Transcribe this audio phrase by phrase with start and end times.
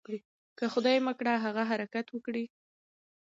[0.57, 2.45] که خدای مه کړه هغه حرکت وکړي.